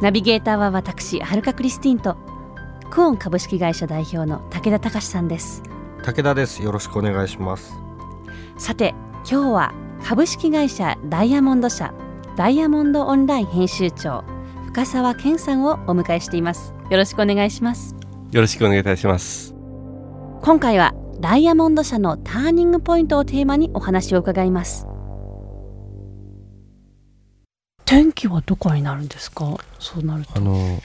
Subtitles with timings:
[0.00, 2.16] ナビゲーターは私はるかクリスティンと
[2.90, 5.62] クオン株式会社代表の武田隆さんです。
[6.02, 6.62] 武田です。
[6.62, 7.72] よろしくお願いします。
[8.58, 8.94] さて
[9.28, 9.74] 今日は
[10.04, 11.94] 株式会社ダイヤモンド社
[12.36, 14.24] ダイヤモンドオンライン編集長
[14.66, 16.74] 深澤健さんをお迎えしています。
[16.90, 17.96] よろしくお願いします。
[18.32, 19.54] よろしくお願いいたします。
[20.42, 24.86] 今回はダイヤモンド社のターニングポイントをテーマにお話を伺います
[27.86, 29.56] 天気はどこになるんですか？
[29.78, 30.32] そうなると。
[30.36, 30.82] あの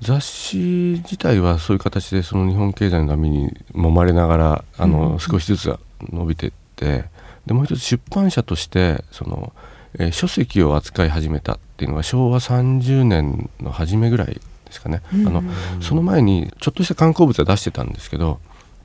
[0.00, 0.56] 雑誌
[1.04, 5.78] 自体はそういう形でその日本経済の波に揉まれながらあの、うん少しずつ
[6.10, 7.04] 伸びていって
[7.46, 9.52] でもう一つ出版社としてその、
[10.00, 14.40] えー書籍を扱い始めたっていうのが昭和30年の初めぐらいで
[14.70, 15.42] すかね、うんあの
[15.80, 18.40] その前にちょっとした観光物は出してたんですけど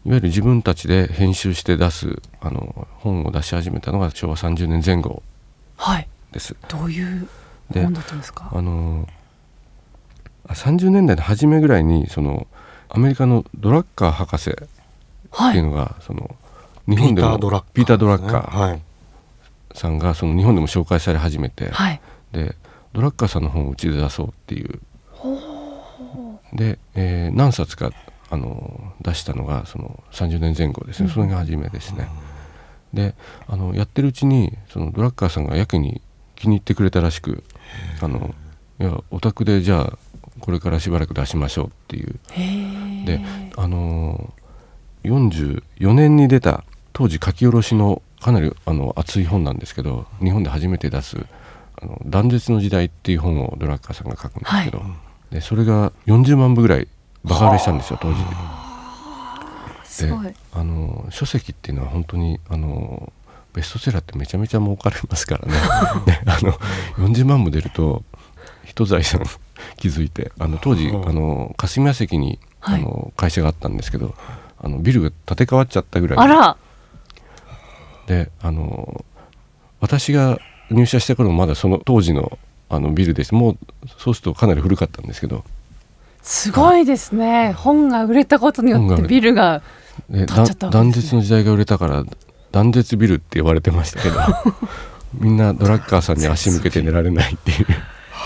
[0.06, 5.24] いわゆる自分たちで編集して出すあの本を出し始めたのが昭和30年前後
[5.78, 6.08] はい。
[6.32, 6.56] です。
[6.68, 7.28] どういう
[7.72, 7.86] で
[8.52, 9.08] あの
[10.48, 12.48] あ30年代の初めぐらいにその
[12.90, 14.68] アメリカのドラッカー博士って
[15.32, 16.36] はいいうのが、その
[16.88, 17.38] 日本でも
[17.74, 18.80] ピーター・ドラッカー、
[19.74, 22.02] さんがその日本でも紹介され始めて、はい。
[22.32, 22.56] で
[22.94, 24.80] ドラッカーさんの本をうちで出そうっていう。
[26.54, 27.92] で、えー何冊か
[28.30, 32.08] あの出したのがその30年前後ですね、それが初めですね。
[32.94, 33.16] で
[33.48, 36.02] あのやってるうちにそのドラッカーさんがやけに
[36.36, 37.44] 気に入ってくれたらしく
[38.02, 38.34] 「あの
[38.80, 39.98] いやお宅でじゃあ
[40.40, 42.20] これからしばらく出しましょう」っていう。
[43.06, 43.22] で
[43.56, 44.48] あのー
[45.08, 51.18] 44年に出た当時書き下ろしのかなりあの厚い本なんですけど日本で初めて出す
[51.82, 54.82] 「あの断絶の時代」っていう本をドラッカーさんが書くんですけど、
[55.32, 56.88] でそれが40万部ぐらい
[57.24, 58.16] バカ売れしたんですよ当時。
[59.84, 60.34] すごい。
[60.54, 63.12] あの書籍っていうのは本当にあの
[63.58, 65.54] ベストセラーってめちゃめちゃ儲かりますからね。
[66.06, 66.54] ねあの
[67.04, 68.04] 40万部出ると
[68.66, 69.24] 一財産
[69.78, 71.10] 気づいてあの当時、うん。
[71.10, 72.82] あの霞が関に、はい。
[72.82, 74.14] あの会社があったんですけど
[74.60, 76.20] あのビルが建て替わっちゃったぐらい。
[76.20, 76.58] あら。
[78.06, 79.04] であの
[79.80, 80.38] 私が
[80.70, 82.38] 入社した頃もまだその当時の
[82.70, 83.34] あのビルです。
[83.34, 83.58] もう
[83.98, 85.44] そうするとかなり古かったんですけど。
[86.22, 87.54] すごいですね。
[87.54, 89.64] 本が売れたことによってビルが
[90.12, 92.04] 断絶の時代が売れたから
[92.58, 94.18] 断絶ビルって言われてましたけど
[95.14, 97.68] みんなドラッカーさんに足向けて寝られないっていう。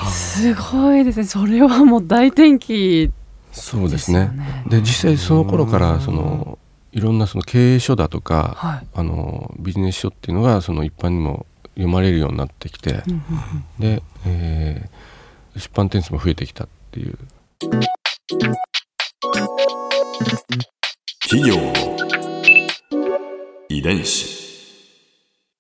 [0.10, 1.26] すごいですね。
[1.26, 3.12] それはもう大転機
[3.52, 4.20] そうですね。
[4.20, 4.64] ですよね。
[4.68, 6.58] で実際その頃からその
[6.94, 8.88] いろんなその経営書だとか、はい。
[8.94, 13.22] あのビジネス書っていうのがその一般にも読まれるようになってきて、うんうん
[13.80, 17.18] で、えー出版点数も増えてきたっていう。
[21.30, 21.74] 企業の
[23.82, 24.42] 遺伝子。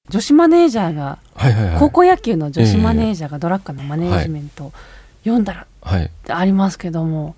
[0.09, 1.79] 女子マネージャーがはいはいはい。
[1.79, 4.73] 高校野球の女子マネージャーがドラッカーのマネージメントを
[5.23, 6.05] 読んだらはい。
[6.05, 7.35] ってありますけども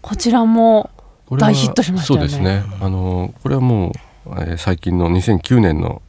[0.00, 0.90] こちらも
[1.30, 2.28] 大ヒットしましたよね。
[2.28, 2.64] そうですね。
[2.80, 3.92] あのこれはもう、
[4.28, 6.00] えー最近の2009年の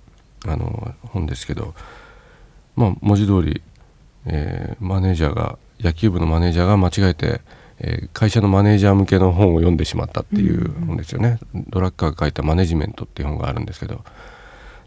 [0.45, 1.73] あの本ですけど
[2.75, 3.61] まあ文字通り、
[4.25, 7.41] えーマネージャーが野球部のマネージャーが間違えて、
[7.83, 14.03] えー会社のマネージャー向けの本を読んでしまったっていう本ですよね、ドラッカーが書いた「マネジメント」っていう本があるんですけど。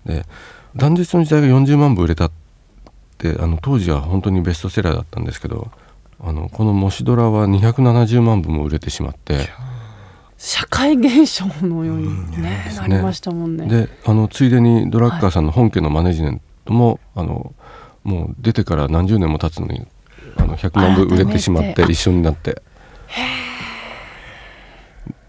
[0.07, 0.25] で
[0.77, 2.31] 断絶の時代が40万部売れたっ
[3.19, 5.71] てあの当時は本当にベストセラーだったんですけど
[6.21, 9.49] あのこの「もしドラ」は270万部も売れてしまって。
[10.37, 12.77] 社会現象のようにねうん。
[12.77, 13.67] なりましたもんね。
[13.67, 17.55] であのついでにドラッカーさんの本家のマネジメントも、あの
[18.03, 19.87] もう出てから何十年も経つのに
[20.37, 22.61] あの100万部売れてしまって一緒になって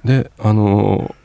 [0.03, 1.15] であの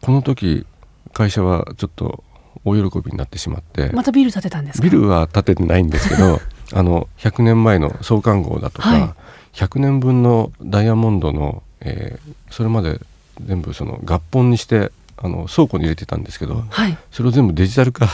[0.00, 0.66] この時
[1.12, 2.24] 会社はちょっと
[2.64, 4.84] 大喜びになってしまって、またビル建てたんですか？
[4.84, 6.40] ビルは建ててないんですけど
[6.72, 9.14] あの100年前の創刊号だとか、は
[9.52, 13.00] 100年分のダイヤモンドの、えーそれまで
[13.44, 16.98] 全部その合本にしてあの倉庫に入れてたんですけど、はい。
[17.10, 18.08] それを全部デジタル化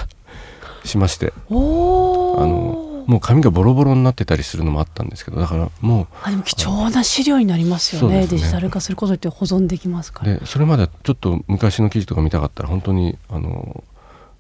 [0.84, 1.32] しまして。
[1.50, 8.20] あのもう紙がボロボロになってたりするのもあったんですけどだからもあでも貴重な資料になりますよね。
[8.20, 8.26] ね。
[8.26, 10.37] デジタル化することって保存できますから。
[10.37, 13.82] うでそれまではちょっと昔の記事とか見たかったら本当にあの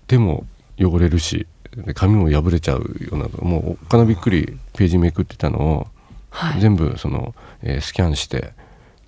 [0.06, 0.46] 手も
[0.78, 5.86] 汚れるしで紙も破れちゃうようなもうおっかなびっくりページめくってたのを
[6.28, 6.60] はい。
[6.60, 8.52] 全部その、えースキャンして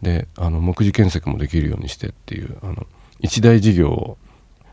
[0.00, 2.86] であの目次検索もできるようにしてっていうあの
[3.20, 4.16] 一大事業を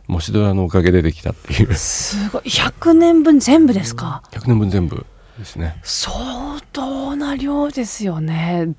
[0.08, 1.74] 模試ドラのおかげでできたっていう。
[1.76, 2.44] すごい。
[2.44, 5.06] 100年分全部ですか？100年分全部
[5.38, 5.80] ですね。
[5.84, 8.74] 相当な量ですよね。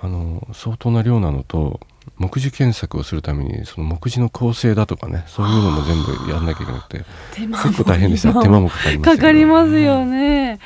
[0.00, 1.80] あの相当な量なのと
[2.18, 8.34] 目次検索をするためにその目次の構成だとかねそういうのも全部やんなきゃいけなくて結構大変でした。
[8.40, 10.60] 手間もかかりましたかかりますようんね、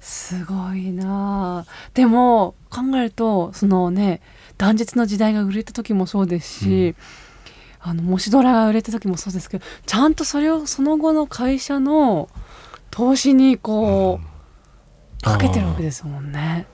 [0.00, 1.64] すごいな。
[1.66, 4.20] あでも考えるとそのね
[4.58, 6.96] 断絶の時代が売れた時もそうですし、
[7.86, 12.30] あの模試ドラが売れた時もそうですけどちゃんとそれをその後の会社の
[12.90, 14.20] 投資にこ
[15.20, 16.66] う、かけてるわけですもんね。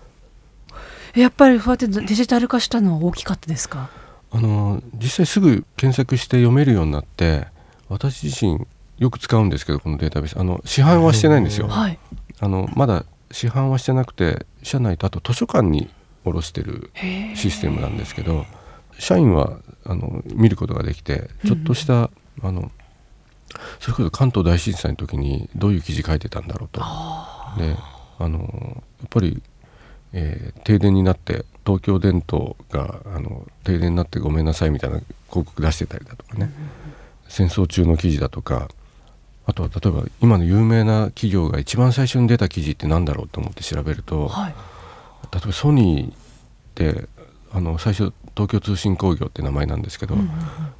[1.17, 3.91] やっぱりそうやってデジタル化したのは大きかったですか？
[4.31, 7.49] あの実際すぐ検索して読めるようになって
[7.89, 8.65] 私自身
[8.99, 10.39] よく使うんですけどこのデータベース。
[10.39, 11.67] あの市販はしてないんですよ。
[11.67, 11.99] はい。
[12.39, 15.91] あのまだ市販はしてなくて社内とあと図書館に
[16.25, 16.93] 卸してる
[17.35, 18.47] システムなんですけど
[18.98, 22.10] 社員はあの見ることができてちょっとした、
[22.42, 22.70] あの
[23.81, 26.81] それこそ関東大震災の時にどういう記事書いてたんだろうと。
[27.58, 27.76] で
[28.19, 29.42] あのやっぱり、
[30.12, 35.00] えー停電になって東京電灯があの停電になってごめんなさいみたいな
[35.31, 36.50] 広告出してたりだとかね、
[37.28, 38.69] 戦争中の記事だとか
[39.46, 44.54] あとは例えば今の有名な企業が一番最初に出た記事って何だろうと思って調べると、はい。
[45.32, 46.14] 例えばソニーっ
[46.75, 47.08] て
[47.52, 50.16] あの最初東京通信工業って名前なんですけど、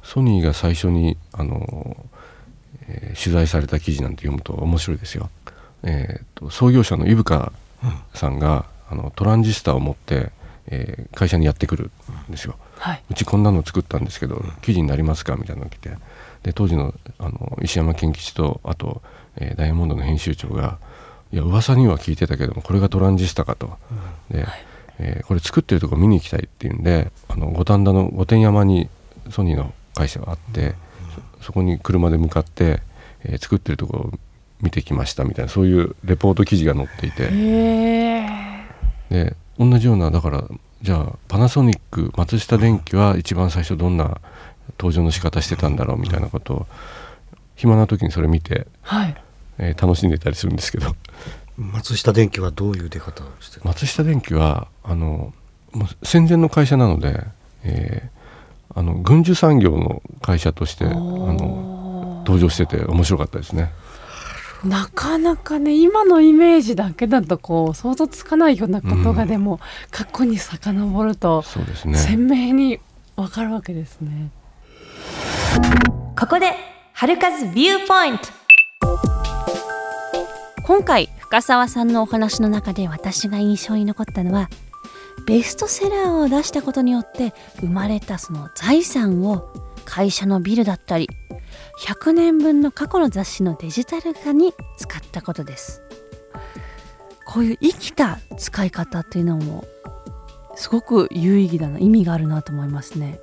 [0.01, 1.95] ソニーが最初にあの、
[2.87, 5.29] えー取材された記事なんて読むと面白いですよ。
[5.83, 7.51] えーと創業者の伊深
[8.15, 10.31] さんが、あのトランジスタを持って、
[10.67, 11.91] えー会社にやってくる
[12.27, 12.55] んですよ。
[12.79, 13.03] はい。
[13.11, 15.91] うちこんなの作ったんですけど記事になりますかみたいなのが来て。
[16.43, 19.03] で当時のあの石山健吉とあと、
[19.37, 20.79] えーダイヤモンドの編集長が
[21.31, 23.77] 「いや噂には聞いてたけどもこれがトランジスタか」と。
[24.31, 24.45] で、
[24.99, 28.89] えーこれ作ってるとこ見に行きたいっていうんであの五反田の御殿山に
[29.29, 30.75] ソニーの会社があって、
[31.39, 32.81] そそこに車で向かって、
[33.23, 34.11] えー作ってるとこを
[34.61, 37.29] 見てきましたみたいなそういうレポート記事が載っていて。
[39.09, 40.43] で同じようなだから
[40.81, 44.19] じゃあパナソニック松下電器は一番最初どんな
[44.79, 46.67] 登場の仕方してたんだろうみたいなことを
[47.55, 49.15] 暇な時にそれ見て、はい。
[49.59, 50.95] えー楽しんでたりするんですけど
[51.57, 55.33] 松下電器はどういう出方をしてる松下電器はあの
[56.03, 57.23] 戦前の会社なので、
[57.63, 58.21] えー
[58.73, 63.71] あの軍需産業の会社としてあの登場してて面白かったですね。
[64.63, 69.59] なかなかね今のイメージだけだとこう想像つかないようなことがでも、
[69.89, 71.97] 過去に遡るとそうですね。
[71.97, 72.79] 鮮明に
[73.15, 74.29] わかるわけですね。
[76.17, 76.53] ここで
[76.93, 78.27] 春風ビューポイント。
[80.63, 84.49] 今回深澤さんのお話の中で私が印象に残ったのは
[85.25, 89.49] ベストセラーを出したことによって生まれたその財産を
[89.85, 91.07] 会社のビルだったり
[91.85, 95.81] 100年分の過去の雑誌のデジタル化に使ったことです
[97.25, 99.63] こういう生きた使い方っていうのも
[100.57, 103.21] すごく有意義だな意味があるなと思いますね。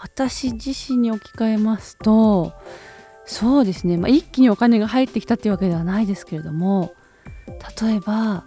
[0.00, 2.52] 私自身に置き換えますと
[3.26, 6.94] そうですね、まあ、一気にお金が入ってきたっていうわけではないですけれども
[7.80, 8.44] 例えば、ま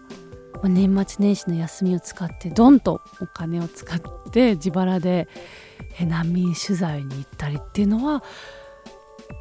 [0.64, 5.30] あ年末年始の休みを使ってドンとお金を使って自腹で
[6.02, 8.24] 難民取材に行ったりっていうのは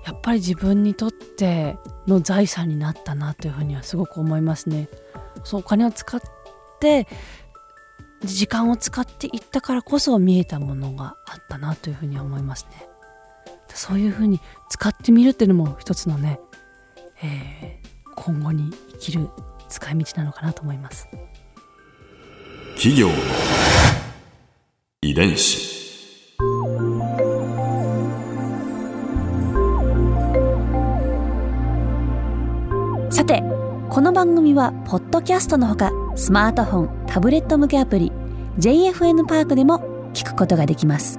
[0.07, 1.77] やっぱり自分にとって
[2.07, 4.89] の財産になったなというふうにはすごく思いますね。
[5.45, 6.21] そうお金を使っ
[6.81, 7.09] て
[8.23, 12.89] 時間を使っていったからこそ見えたものがあったなというふうに思いますね。
[13.79, 16.41] そういうふうに使ってみるっていうのも一つのね、
[17.23, 17.89] えー
[18.21, 19.29] 今後に生きる
[19.69, 21.09] 使い道なのかなと思います。
[22.75, 23.15] 企業の
[25.03, 26.37] 遺伝子
[33.11, 33.43] さて
[33.89, 38.13] この番組はポッドキャストのほかスマートフォンタブレット向けアプリ
[38.59, 41.19] JFN パークでも聞くことができます